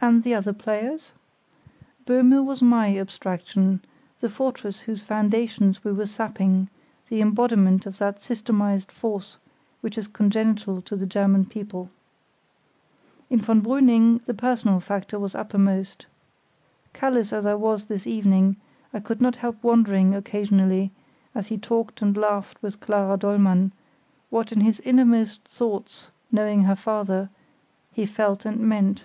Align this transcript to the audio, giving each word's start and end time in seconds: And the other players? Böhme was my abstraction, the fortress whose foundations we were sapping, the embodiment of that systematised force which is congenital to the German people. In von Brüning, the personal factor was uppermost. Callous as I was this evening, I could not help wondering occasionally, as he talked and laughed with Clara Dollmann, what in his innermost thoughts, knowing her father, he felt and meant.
And 0.00 0.22
the 0.24 0.34
other 0.34 0.52
players? 0.52 1.12
Böhme 2.04 2.44
was 2.44 2.60
my 2.60 2.88
abstraction, 2.98 3.80
the 4.20 4.28
fortress 4.28 4.80
whose 4.80 5.00
foundations 5.00 5.84
we 5.84 5.92
were 5.92 6.04
sapping, 6.04 6.68
the 7.08 7.20
embodiment 7.22 7.86
of 7.86 7.96
that 7.98 8.20
systematised 8.20 8.90
force 8.90 9.38
which 9.82 9.96
is 9.96 10.08
congenital 10.08 10.82
to 10.82 10.96
the 10.96 11.06
German 11.06 11.46
people. 11.46 11.90
In 13.30 13.38
von 13.40 13.62
Brüning, 13.62 14.22
the 14.26 14.34
personal 14.34 14.80
factor 14.80 15.16
was 15.18 15.34
uppermost. 15.36 16.06
Callous 16.92 17.32
as 17.32 17.46
I 17.46 17.54
was 17.54 17.84
this 17.86 18.04
evening, 18.06 18.56
I 18.92 18.98
could 18.98 19.22
not 19.22 19.36
help 19.36 19.62
wondering 19.62 20.12
occasionally, 20.12 20.90
as 21.36 21.46
he 21.46 21.56
talked 21.56 22.02
and 22.02 22.14
laughed 22.16 22.60
with 22.60 22.80
Clara 22.80 23.16
Dollmann, 23.16 23.70
what 24.28 24.50
in 24.50 24.60
his 24.62 24.80
innermost 24.80 25.44
thoughts, 25.44 26.08
knowing 26.32 26.64
her 26.64 26.76
father, 26.76 27.30
he 27.92 28.04
felt 28.04 28.44
and 28.44 28.58
meant. 28.58 29.04